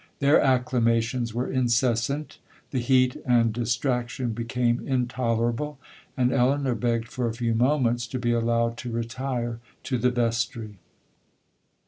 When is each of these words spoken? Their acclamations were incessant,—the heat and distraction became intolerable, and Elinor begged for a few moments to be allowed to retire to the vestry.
Their 0.17 0.41
acclamations 0.41 1.31
were 1.31 1.45
incessant,—the 1.51 2.79
heat 2.79 3.17
and 3.23 3.53
distraction 3.53 4.31
became 4.33 4.79
intolerable, 4.87 5.77
and 6.17 6.33
Elinor 6.33 6.73
begged 6.73 7.07
for 7.07 7.27
a 7.27 7.35
few 7.35 7.53
moments 7.53 8.07
to 8.07 8.17
be 8.17 8.31
allowed 8.31 8.77
to 8.77 8.89
retire 8.91 9.59
to 9.83 9.99
the 9.99 10.09
vestry. 10.09 10.79